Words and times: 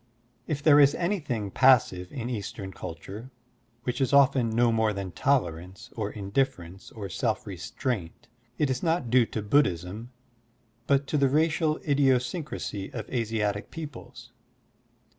If 0.47 0.63
there 0.63 0.79
is 0.79 0.95
anything 0.95 1.51
passive 1.51 2.11
in 2.11 2.27
Eastern 2.27 2.71
culture, 2.71 3.29
which 3.83 4.01
is 4.01 4.13
often 4.13 4.49
no 4.49 4.71
more 4.71 4.93
than 4.93 5.11
tolerance 5.11 5.91
or 5.95 6.11
indif 6.11 6.55
ference 6.55 6.91
or 6.97 7.07
self 7.07 7.45
restraint, 7.45 8.27
it 8.57 8.71
is 8.71 8.81
not 8.81 9.11
due 9.11 9.27
to 9.27 9.43
Buddhism 9.43 10.09
but 10.87 11.05
to 11.05 11.19
the 11.19 11.29
racial 11.29 11.77
idiosyncrasy 11.87 12.91
of 12.91 13.07
Asiatic 13.11 13.69
peoples. 13.69 14.31